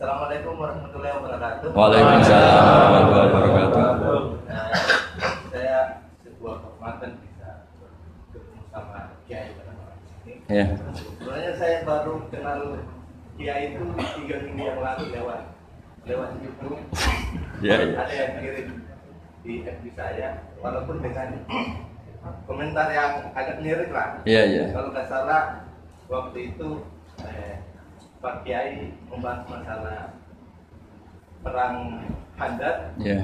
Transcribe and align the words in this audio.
Assalamualaikum 0.00 0.56
warahmatullahi 0.56 1.12
wabarakatuh. 1.12 1.68
Waalaikumsalam 1.76 3.02
warahmatullahi 3.12 3.52
wabarakatuh. 3.68 4.20
Nah, 4.48 4.68
saya 5.52 5.76
sebuah 6.24 6.54
kehormatan 6.56 7.10
bisa 7.20 7.48
ketemu 8.32 8.60
sama 8.72 9.12
Kiai 9.28 9.52
pada 9.60 9.72
malam 9.76 9.96
ini. 10.24 10.32
Ya. 10.48 10.64
Sebenarnya 10.96 11.52
saya 11.60 11.76
baru 11.84 12.14
kenal 12.32 12.80
Kiai 13.36 13.76
itu 13.76 13.84
tiga 14.16 14.36
minggu 14.40 14.62
yang 14.72 14.80
lalu 14.80 15.04
lewat 15.12 15.40
lewat 16.08 16.30
YouTube. 16.48 16.80
Ya, 17.60 17.76
ya. 17.84 17.92
Ada 18.00 18.14
yang 18.16 18.32
kirim 18.40 18.68
di 19.44 19.52
FB 19.68 19.84
saya, 20.00 20.28
walaupun 20.64 20.96
dengan 21.04 21.28
komentar 22.48 22.88
yang 22.88 23.36
agak 23.36 23.60
mirip 23.60 23.92
lah. 23.92 24.16
Iya, 24.24 24.42
iya. 24.48 24.64
Kalau 24.72 24.96
nggak 24.96 25.12
salah 25.12 25.60
waktu 26.08 26.56
itu 26.56 26.88
eh, 27.20 27.60
Pak 28.20 28.44
Kiai 28.44 28.92
membahas 29.08 29.40
masalah 29.48 30.12
perang 31.40 31.76
Handar 32.36 32.96
Ya. 32.96 33.20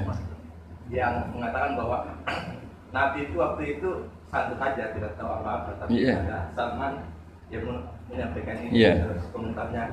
yang 0.89 1.13
mengatakan 1.33 1.73
bahwa 1.73 1.97
Nabi 2.95 3.25
itu 3.25 3.35
waktu 3.35 3.77
itu 3.77 3.89
santun 4.29 4.61
aja 4.61 4.93
tidak 4.93 5.13
tahu 5.17 5.29
apa-apa 5.31 5.73
tapi 5.81 6.05
Iya. 6.05 6.21
ada 6.21 6.37
Salman 6.53 7.01
yang 7.49 7.65
men- 7.65 7.87
menyampaikan 8.09 8.57
ini 8.61 8.73
Iya. 8.73 8.91
terus 9.05 9.25
komentarnya 9.29 9.83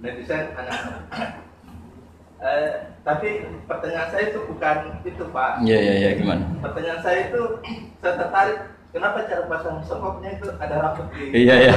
netizen 0.00 0.52
anak 0.52 0.80
eh, 2.44 2.70
tapi 3.00 3.28
pertanyaan 3.64 4.08
saya 4.10 4.24
itu 4.32 4.40
bukan 4.44 4.76
itu 5.02 5.24
Pak 5.28 5.52
Iya, 5.64 5.78
iya, 5.80 5.94
iya, 5.96 6.10
gimana? 6.16 6.44
pertanyaan 6.60 7.00
saya 7.00 7.18
itu 7.28 7.42
saya 8.00 8.12
tertarik 8.16 8.58
kenapa 8.96 9.28
cara 9.28 9.44
pasang 9.44 9.76
sokopnya 9.84 10.30
itu 10.32 10.48
ada 10.56 10.76
rambut 10.80 11.04
di 11.12 11.44
Iya, 11.44 11.54
iya. 11.60 11.74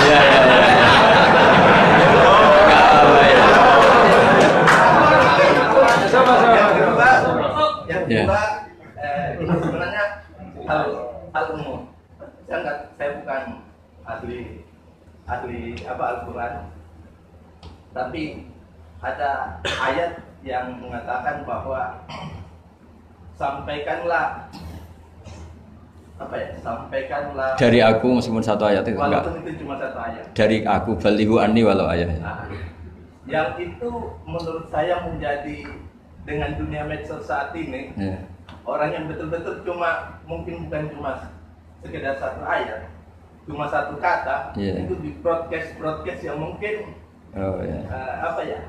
Iya, 0.00 0.18
iya, 0.18 0.40
iya. 0.40 0.80
Nggak 2.64 2.82
apa 2.96 3.20
ya. 3.20 3.44
yang 6.50 6.72
kedua 6.72 7.10
yang 7.86 8.02
Ya. 8.08 8.22
kedua 8.24 8.42
eh, 8.96 9.26
ini 9.36 9.54
sebenarnya 9.60 10.04
hal 10.64 10.82
hal 11.30 11.44
umum 11.54 11.80
saya 12.46 12.56
nggak 12.60 12.78
saya 12.96 13.10
bukan 13.20 13.42
ahli 14.02 14.40
ahli 15.26 15.60
apa 15.84 16.04
Al-Quran 16.16 16.54
tapi 17.90 18.22
ada 19.00 19.30
ayat 19.64 20.12
yang 20.40 20.78
mengatakan 20.78 21.44
bahwa 21.44 22.00
sampaikanlah 23.34 24.48
apa 26.20 26.34
ya 26.36 26.48
sampaikanlah 26.54 27.56
Dari 27.56 27.80
aku 27.80 28.20
meskipun 28.20 28.44
satu 28.44 28.62
ayat 28.62 28.84
itu 28.84 28.92
enggak. 28.94 29.24
itu 29.40 29.64
cuma 29.64 29.74
satu 29.74 29.98
ayat 29.98 30.24
Dari 30.30 30.56
aku 30.62 30.90
balihu 30.94 31.40
anni 31.40 31.64
walau 31.64 31.88
ayat. 31.88 32.12
Nah, 32.14 32.44
yang 33.24 33.56
itu 33.56 33.88
menurut 34.22 34.68
saya 34.68 35.00
menjadi 35.02 35.64
dengan 36.22 36.52
dunia 36.54 36.84
medsos 36.84 37.24
saat 37.24 37.54
ini 37.54 37.96
Ya. 37.96 38.20
orang 38.62 38.92
yang 38.92 39.04
betul-betul 39.06 39.64
cuma 39.64 40.20
mungkin 40.24 40.68
bukan 40.68 40.92
cuma 40.92 41.12
sekedar 41.80 42.12
satu 42.14 42.44
ayat, 42.44 42.92
cuma 43.44 43.64
satu 43.64 43.96
kata 43.96 44.52
Iya. 44.52 44.84
itu 44.84 44.94
di 45.00 45.16
broadcast 45.18 45.72
broadcast 45.74 46.20
yang 46.20 46.36
mungkin 46.36 46.92
Oh 47.32 47.62
ya. 47.62 47.80
eh, 47.80 48.14
apa 48.20 48.40
ya 48.42 48.60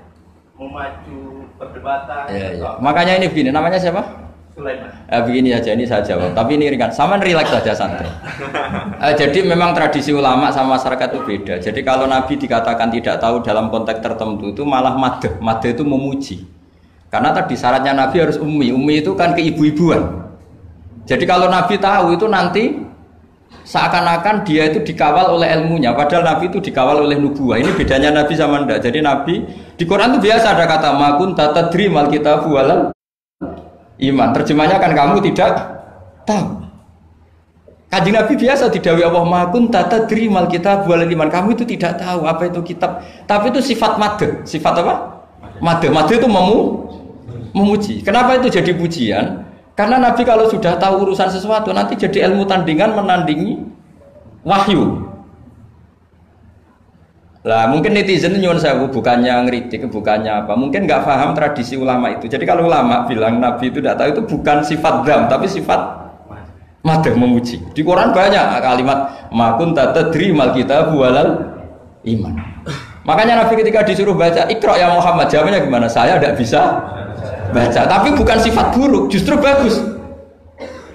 memacu 0.56 1.20
perdebatan. 1.58 2.24
Atau 2.30 2.64
apa. 2.64 2.80
Makanya 2.80 3.14
ini 3.18 3.28
begini, 3.28 3.50
namanya 3.50 3.76
siapa? 3.76 4.06
Eh, 4.62 5.22
begini 5.26 5.50
aja 5.52 5.74
ini 5.74 5.90
saya 5.90 6.06
jawab, 6.06 6.38
tapi 6.38 6.56
ini 6.56 6.70
ringan. 6.70 6.94
Sama 6.94 7.18
relax 7.18 7.50
saja 7.50 7.74
santai. 7.74 8.08
Eh, 9.02 9.14
jadi 9.18 9.42
memang 9.42 9.74
tradisi 9.74 10.14
ulama 10.14 10.54
sama 10.54 10.78
masyarakat 10.78 11.08
itu 11.10 11.20
beda. 11.26 11.56
Jadi 11.58 11.82
kalau 11.82 12.06
Nabi 12.06 12.38
dikatakan 12.38 12.94
tidak 12.94 13.18
tahu 13.18 13.42
dalam 13.42 13.74
konteks 13.74 13.98
tertentu 13.98 14.54
itu 14.54 14.62
malah 14.62 14.94
madeh. 14.94 15.42
Madeh 15.42 15.74
itu 15.74 15.82
memuji. 15.82 16.46
Karena 17.10 17.34
tadi 17.34 17.58
syaratnya 17.58 17.98
Nabi 17.98 18.22
harus 18.22 18.38
ummi. 18.38 18.70
Ummi 18.70 19.02
itu 19.02 19.18
kan 19.18 19.34
keibu-ibuan. 19.34 20.30
Jadi 21.10 21.26
kalau 21.26 21.50
Nabi 21.50 21.82
tahu 21.82 22.14
itu 22.14 22.30
nanti 22.30 22.64
seakan-akan 23.66 24.46
dia 24.46 24.70
itu 24.70 24.86
dikawal 24.86 25.34
oleh 25.34 25.50
ilmunya. 25.60 25.98
Padahal 25.98 26.24
Nabi 26.24 26.54
itu 26.54 26.62
dikawal 26.62 27.04
oleh 27.04 27.18
nubuah. 27.18 27.58
Ini 27.58 27.74
bedanya 27.74 28.14
Nabi 28.14 28.34
sama 28.38 28.64
ndak. 28.64 28.86
Jadi 28.86 29.02
Nabi 29.02 29.44
di 29.76 29.84
Quran 29.84 30.14
itu 30.16 30.30
biasa 30.30 30.54
ada 30.54 30.70
kata 30.70 30.94
makun 30.94 31.34
tatadri 31.34 31.90
mal 31.90 32.08
walal 32.48 32.94
iman. 34.02 34.30
Terjemahnya 34.34 34.82
kan 34.82 34.92
kamu 34.98 35.22
tidak 35.32 35.52
tahu. 36.26 36.62
Kanjeng 37.92 38.16
Nabi 38.16 38.40
biasa 38.40 38.72
didawi 38.72 39.04
Allah 39.04 39.28
makun 39.28 39.68
tata 39.68 40.08
mal 40.32 40.48
kitab 40.48 40.88
wal 40.88 41.04
iman. 41.04 41.28
Kamu 41.28 41.60
itu 41.60 41.68
tidak 41.68 42.00
tahu 42.00 42.24
apa 42.24 42.48
itu 42.48 42.64
kitab. 42.64 43.04
Tapi 43.28 43.52
itu 43.52 43.60
sifat 43.76 44.00
made. 44.00 44.48
Sifat 44.48 44.80
apa? 44.80 44.96
Made. 45.60 45.92
Made 45.92 46.14
itu 46.16 46.28
memu 46.28 46.88
memuji. 47.52 48.00
Kenapa 48.00 48.40
itu 48.40 48.48
jadi 48.48 48.72
pujian? 48.72 49.44
Karena 49.76 50.00
Nabi 50.00 50.24
kalau 50.24 50.48
sudah 50.48 50.80
tahu 50.80 51.04
urusan 51.04 51.32
sesuatu 51.32 51.76
nanti 51.76 52.00
jadi 52.00 52.32
ilmu 52.32 52.48
tandingan 52.48 52.96
menandingi 52.96 53.60
wahyu. 54.48 55.11
Lah 57.42 57.66
mungkin 57.74 57.98
netizen 57.98 58.38
nyuwun 58.38 58.62
sewu 58.62 58.94
bukannya 58.94 59.50
ngeritik, 59.50 59.90
bukannya 59.90 60.46
apa. 60.46 60.54
Mungkin 60.54 60.86
nggak 60.86 61.02
paham 61.02 61.34
tradisi 61.34 61.74
ulama 61.74 62.14
itu. 62.14 62.30
Jadi 62.30 62.46
kalau 62.46 62.70
ulama 62.70 63.10
bilang 63.10 63.42
Nabi 63.42 63.74
itu 63.74 63.82
tidak 63.82 63.98
tahu 63.98 64.08
itu 64.14 64.22
bukan 64.30 64.58
sifat 64.62 65.02
dam, 65.02 65.26
tapi 65.26 65.50
sifat 65.50 65.82
madah 66.86 67.14
memuji. 67.18 67.58
Di 67.74 67.82
Quran 67.82 68.14
banyak 68.14 68.62
kalimat 68.62 69.30
makun 69.34 69.74
tatadri 69.74 70.30
mal 70.30 70.54
kita 70.54 70.94
walal 70.94 71.58
iman. 72.06 72.34
Makanya 73.02 73.42
Nabi 73.42 73.58
ketika 73.58 73.82
disuruh 73.82 74.14
baca 74.14 74.46
Iqra 74.46 74.78
ya 74.78 74.94
Muhammad, 74.94 75.26
jawabnya 75.34 75.66
gimana? 75.66 75.90
Saya 75.90 76.22
tidak 76.22 76.38
bisa 76.38 76.62
baca. 77.50 77.82
Tapi 77.90 78.14
bukan 78.14 78.38
sifat 78.38 78.78
buruk, 78.78 79.10
justru 79.10 79.34
bagus. 79.42 79.82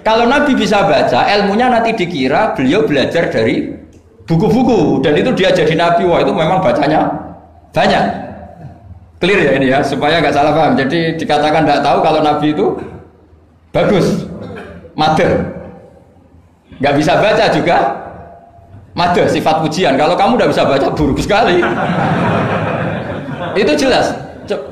Kalau 0.07 0.23
Nabi 0.23 0.55
bisa 0.55 0.87
baca, 0.87 1.27
ilmunya 1.27 1.67
nanti 1.67 1.91
dikira 1.91 2.55
beliau 2.55 2.87
belajar 2.87 3.27
dari 3.27 3.67
buku-buku 4.27 4.99
dan 5.01 5.15
itu 5.15 5.31
dia 5.33 5.49
jadi 5.55 5.73
Nabi. 5.73 6.03
Wah 6.05 6.19
itu 6.21 6.31
memang 6.35 6.59
bacanya 6.59 7.07
banyak. 7.71 8.03
Clear 9.17 9.39
ya 9.49 9.51
ini 9.57 9.73
ya, 9.73 9.81
supaya 9.81 10.21
nggak 10.21 10.35
salah 10.35 10.53
paham. 10.53 10.77
Jadi 10.77 11.17
dikatakan 11.17 11.65
tidak 11.65 11.81
tahu 11.81 11.97
kalau 12.05 12.21
Nabi 12.21 12.53
itu 12.53 12.77
bagus, 13.73 14.29
mater, 14.93 15.41
nggak 16.77 16.93
bisa 17.01 17.17
baca 17.17 17.45
juga, 17.49 17.77
mater 18.93 19.25
sifat 19.25 19.65
pujian. 19.65 19.97
Kalau 19.97 20.13
kamu 20.13 20.37
udah 20.37 20.49
bisa 20.53 20.69
baca 20.69 20.93
buruk 20.93 21.17
sekali. 21.17 21.65
itu 23.57 23.73
jelas. 23.73 24.13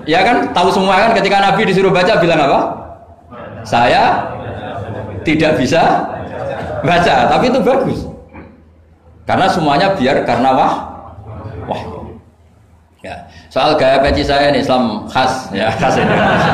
Ya 0.05 0.21
kan 0.21 0.53
tahu 0.53 0.69
semua 0.69 0.93
kan 0.93 1.17
ketika 1.17 1.41
Nabi 1.41 1.65
disuruh 1.65 1.89
baca 1.89 2.21
bilang 2.21 2.37
apa? 2.37 2.59
Saya 3.65 4.29
tidak 5.25 5.57
bisa 5.57 6.05
baca, 6.85 7.15
tapi 7.33 7.49
itu 7.49 7.59
bagus. 7.65 8.14
Karena 9.25 9.49
semuanya 9.49 9.97
biar 9.97 10.21
karena 10.21 10.49
wah 10.53 10.73
wah. 11.65 11.83
Ya, 13.05 13.29
soal 13.53 13.77
gaya 13.77 14.01
peci 14.01 14.25
saya 14.25 14.49
ini 14.49 14.65
Islam 14.65 15.05
khas 15.05 15.53
ya 15.53 15.69
khas 15.69 15.93
Indonesia. 16.01 16.53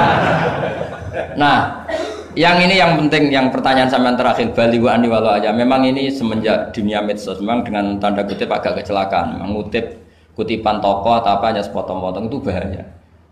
Nah, 1.40 1.88
yang 2.36 2.60
ini 2.60 2.76
yang 2.76 3.00
penting 3.00 3.32
yang 3.32 3.48
pertanyaan 3.52 3.88
sampean 3.88 4.20
terakhir 4.20 4.52
Bali 4.52 4.80
wa 4.80 4.96
ani 4.96 5.08
walau 5.08 5.32
aja. 5.32 5.52
Memang 5.56 5.88
ini 5.88 6.12
semenjak 6.12 6.76
dunia 6.76 7.00
medsos 7.04 7.40
memang 7.40 7.64
dengan 7.64 8.00
tanda 8.04 8.24
kutip 8.28 8.52
agak 8.52 8.84
kecelakaan. 8.84 9.40
Mengutip 9.40 10.00
kutipan 10.36 10.84
tokoh 10.84 11.24
atau 11.24 11.40
apa 11.40 11.56
hanya 11.56 11.64
sepotong-potong 11.64 12.28
itu 12.28 12.40
bahaya. 12.40 12.84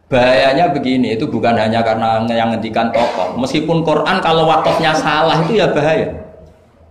Bahayanya 0.10 0.74
begini, 0.74 1.14
itu 1.14 1.30
bukan 1.30 1.54
hanya 1.54 1.86
karena 1.86 2.24
yang 2.28 2.56
ngendikan 2.56 2.90
tokoh. 2.90 3.38
Meskipun 3.38 3.86
Quran 3.86 4.18
kalau 4.24 4.48
wakafnya 4.48 4.96
salah 4.96 5.38
itu 5.44 5.60
ya 5.60 5.70
bahaya. 5.70 6.29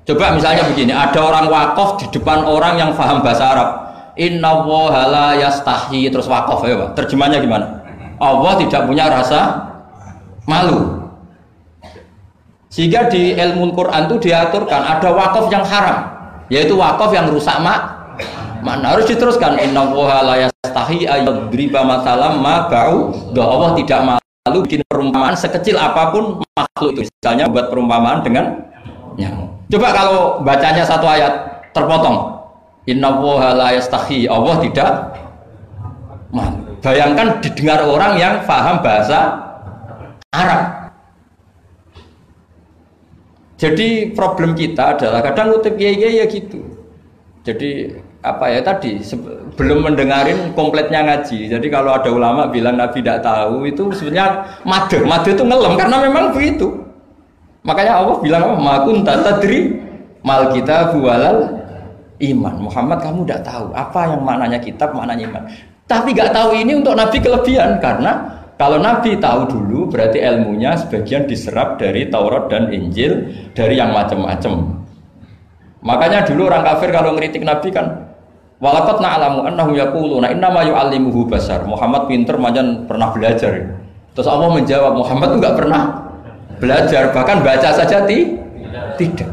Coba 0.09 0.33
misalnya 0.33 0.65
begini, 0.65 0.89
ada 0.89 1.21
orang 1.21 1.53
wakaf 1.53 2.01
di 2.01 2.09
depan 2.09 2.41
orang 2.49 2.81
yang 2.81 2.97
paham 2.97 3.21
bahasa 3.21 3.45
Arab. 3.45 3.69
Inna 4.17 4.65
la 5.05 5.37
yastahi 5.37 6.09
terus 6.09 6.25
wakaf 6.25 6.65
ya 6.65 6.81
Pak. 6.81 6.97
Terjemahnya 6.97 7.45
gimana? 7.45 7.85
Allah 8.17 8.57
tidak 8.57 8.89
punya 8.89 9.13
rasa 9.13 9.69
malu. 10.49 11.13
Sehingga 12.73 13.13
di 13.13 13.37
ilmu 13.37 13.77
Quran 13.77 14.09
itu 14.09 14.33
diaturkan 14.33 14.81
ada 14.81 15.13
wakaf 15.13 15.53
yang 15.53 15.61
haram, 15.69 16.09
yaitu 16.49 16.73
wakaf 16.73 17.13
yang 17.13 17.29
rusak 17.29 17.61
mak 17.61 18.01
makna 18.65 18.97
harus 18.97 19.07
diteruskan 19.07 19.61
inna 19.61 19.87
la 20.25 20.49
yastahi 20.49 21.07
ayyadriba 21.07 21.85
masalam 21.87 22.43
ma 22.43 22.67
ba'u 22.67 23.15
Allah 23.39 23.71
tidak 23.79 24.01
malu 24.03 24.59
bikin 24.67 24.83
perumpamaan 24.91 25.39
sekecil 25.39 25.79
apa 25.79 26.11
pun 26.11 26.43
makhluk 26.59 26.99
itu 26.99 27.01
misalnya 27.07 27.47
buat 27.47 27.71
perumpamaan 27.71 28.19
dengan 28.27 28.67
nyamuk 29.15 29.58
coba 29.69 29.89
kalau 29.93 30.23
bacanya 30.45 30.85
satu 30.85 31.07
ayat 31.09 31.33
terpotong. 31.73 32.37
Inna 32.89 33.13
la 33.53 33.69
Allah 33.77 34.57
tidak. 34.65 34.91
Malu 36.29 36.69
bayangkan 36.83 37.43
didengar 37.43 37.83
orang 37.83 38.19
yang 38.19 38.35
paham 38.47 38.81
bahasa 38.83 39.35
Arab. 40.31 40.63
Jadi 43.59 44.15
problem 44.15 44.55
kita 44.55 44.95
adalah 44.95 45.19
kadang 45.19 45.51
ngutip 45.51 45.75
kiai 45.75 46.23
ya 46.23 46.27
gitu. 46.31 46.63
Jadi 47.43 47.91
apa 48.23 48.55
ya 48.55 48.61
tadi 48.63 49.03
belum 49.59 49.83
mendengarin 49.83 50.55
kompletnya 50.55 51.03
ngaji. 51.03 51.51
Jadi 51.51 51.67
kalau 51.67 51.91
ada 51.91 52.07
ulama 52.13 52.47
bilang 52.47 52.79
Nabi 52.79 53.03
tidak 53.03 53.27
tahu 53.27 53.67
itu 53.67 53.91
sebenarnya 53.91 54.47
made, 54.63 55.03
made 55.03 55.31
itu 55.35 55.43
ngelem 55.43 55.75
karena 55.75 55.97
memang 56.07 56.25
begitu. 56.31 56.87
Makanya 57.67 58.03
Allah 58.03 58.17
bilang 58.23 58.43
apa? 58.45 58.57
Makun 58.59 58.97
tadri 59.03 59.79
mal 60.23 60.51
kita 60.55 60.95
bualal 60.95 61.59
iman. 62.19 62.55
Muhammad 62.59 62.99
kamu 63.03 63.27
tidak 63.27 63.43
tahu 63.47 63.67
apa 63.75 64.01
yang 64.11 64.23
maknanya 64.23 64.59
kitab, 64.63 64.95
maknanya 64.95 65.25
iman. 65.31 65.43
Tapi 65.89 66.09
nggak 66.13 66.33
tahu 66.37 66.51
ini 66.53 66.73
untuk 66.79 66.95
Nabi 66.95 67.17
kelebihan 67.19 67.81
karena 67.81 68.13
kalau 68.61 68.83
Nabi 68.83 69.17
tahu 69.17 69.49
dulu 69.49 69.89
berarti 69.89 70.21
ilmunya 70.21 70.77
sebagian 70.77 71.25
diserap 71.25 71.81
dari 71.81 72.11
Taurat 72.11 72.51
dan 72.51 72.69
Injil 72.75 73.31
dari 73.55 73.79
yang 73.79 73.95
macam-macam. 73.95 74.85
Makanya 75.79 76.27
dulu 76.27 76.51
orang 76.51 76.67
kafir 76.67 76.91
kalau 76.91 77.15
ngeritik 77.15 77.47
Nabi 77.47 77.71
kan 77.71 78.09
Walakat 78.59 78.99
na'lamu 78.99 79.47
annahu 79.47 79.79
yaquluna 79.79 80.35
inna 80.35 80.51
ma 80.51 80.67
yu'allimuhu 80.67 81.31
basar. 81.31 81.63
Muhammad 81.63 82.11
pinter 82.11 82.35
macam 82.35 82.91
pernah 82.91 83.15
belajar. 83.15 83.55
Terus 84.19 84.27
Allah 84.27 84.51
menjawab 84.51 84.99
Muhammad 84.99 85.31
itu 85.31 85.37
nggak 85.47 85.57
pernah 85.63 85.83
belajar, 86.59 87.15
bahkan 87.15 87.41
baca 87.41 87.71
saja 87.73 88.05
ti? 88.05 88.39
tidak. 88.99 89.31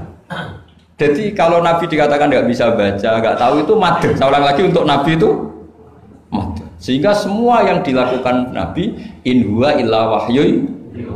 Jadi 0.95 1.35
kalau 1.35 1.59
Nabi 1.59 1.91
dikatakan 1.91 2.31
nggak 2.31 2.47
bisa 2.47 2.71
baca, 2.71 3.09
nggak 3.19 3.35
tahu 3.35 3.55
itu 3.67 3.73
madh. 3.75 4.03
Saya 4.15 4.31
ulang 4.31 4.45
lagi 4.47 4.61
untuk 4.63 4.87
Nabi 4.87 5.11
itu 5.19 5.29
madh. 6.31 6.63
Sehingga 6.79 7.11
semua 7.11 7.67
yang 7.67 7.83
dilakukan 7.83 8.55
Nabi 8.55 8.95
in 9.27 9.43
huwa 9.43 9.75
illa 9.75 10.07
wahyu 10.07 10.63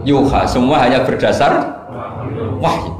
yuha. 0.04 0.44
Semua 0.44 0.84
hanya 0.84 1.08
berdasar 1.08 1.64
wahyu. 2.60 2.92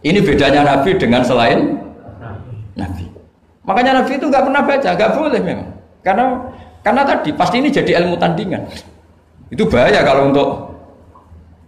Ini 0.00 0.24
bedanya 0.24 0.64
Nabi 0.64 0.96
dengan 0.96 1.20
selain 1.20 1.76
Nabi. 2.72 3.04
Makanya 3.68 4.00
Nabi 4.00 4.16
itu 4.16 4.24
nggak 4.24 4.44
pernah 4.48 4.62
baca, 4.64 4.90
nggak 4.96 5.12
boleh 5.12 5.40
memang. 5.44 5.68
Karena 6.00 6.24
karena 6.80 7.02
tadi 7.04 7.36
pasti 7.36 7.60
ini 7.60 7.68
jadi 7.68 8.00
ilmu 8.00 8.16
tandingan. 8.16 8.64
Itu 9.52 9.68
bahaya 9.68 10.00
kalau 10.00 10.32
untuk 10.32 10.48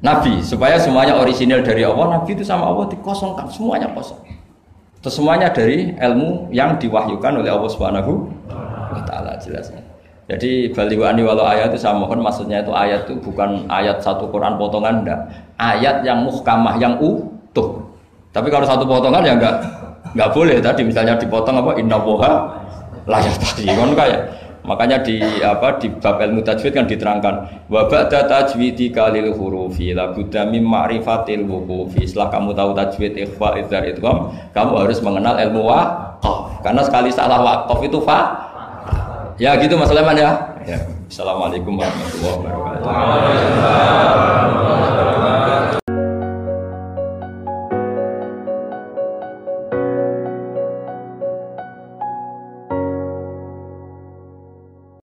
Nabi 0.07 0.39
supaya 0.39 0.79
semuanya 0.79 1.19
orisinal 1.19 1.67
dari 1.67 1.83
Allah. 1.83 2.15
Nabi 2.15 2.39
itu 2.39 2.47
sama 2.47 2.71
Allah 2.71 2.87
dikosongkan 2.87 3.51
semuanya 3.51 3.91
kosong. 3.91 4.23
Terus 5.03 5.19
semuanya 5.19 5.51
dari 5.51 5.91
ilmu 5.99 6.47
yang 6.55 6.79
diwahyukan 6.79 7.43
oleh 7.43 7.51
Allah 7.51 7.71
Subhanahu 7.71 8.31
wa 8.95 9.03
taala 9.03 9.35
jelasnya. 9.43 9.83
Jadi 10.31 10.71
baliwani 10.75 11.23
walau 11.27 11.47
ayat 11.47 11.75
itu 11.75 11.83
saya 11.83 11.95
mohon 11.99 12.23
maksudnya 12.23 12.63
itu 12.63 12.71
ayat 12.75 13.07
itu 13.07 13.19
bukan 13.19 13.67
ayat 13.67 13.99
satu 13.99 14.31
Quran 14.31 14.55
potongan 14.55 15.03
enggak. 15.03 15.21
Ayat 15.59 16.07
yang 16.07 16.23
muhkamah 16.23 16.79
yang 16.79 16.99
utuh. 17.03 17.83
Tapi 18.31 18.47
kalau 18.51 18.67
satu 18.67 18.87
potongan 18.87 19.27
ya 19.27 19.35
enggak 19.35 19.59
nggak 20.15 20.31
boleh 20.33 20.57
tadi 20.63 20.87
misalnya 20.87 21.19
dipotong 21.19 21.61
apa 21.61 21.77
inna 21.77 21.99
boha 21.99 22.49
layak 23.05 23.37
tadi 23.43 23.69
kan 23.69 23.91
kayak 23.93 24.21
makanya 24.67 24.99
di 25.01 25.23
apa 25.41 25.79
di 25.79 25.89
bab 25.89 26.19
ilmu 26.19 26.43
tajwid 26.43 26.75
kan 26.75 26.85
diterangkan 26.91 27.35
wa 27.71 27.87
ba'da 27.87 28.27
tajwidi 28.27 28.91
kalil 28.91 29.33
hurufi 29.33 29.95
la 29.95 30.11
budda 30.13 30.45
mim 30.51 30.67
ma'rifatil 30.67 31.47
wuqufi. 31.47 32.05
Setelah 32.05 32.29
kamu 32.35 32.51
tahu 32.53 32.71
tajwid 32.75 33.15
ikhfa 33.15 33.63
idzar 33.63 33.87
idgham 33.87 34.35
kamu 34.51 34.73
harus 34.83 34.99
mengenal 35.01 35.39
ilmu 35.39 35.63
waqaf. 35.65 36.61
Karena 36.67 36.83
sekali 36.83 37.15
salah 37.15 37.39
waqaf 37.41 37.79
itu 37.87 38.03
fa 38.03 38.35
ya 39.39 39.55
gitu 39.57 39.79
Mas 39.79 39.95
Leman 39.95 40.19
ya? 40.19 40.35
Ya. 40.67 40.83
Assalamualaikum 41.07 41.79
warahmatullahi 41.79 42.51
wabarakatuh 42.51 44.06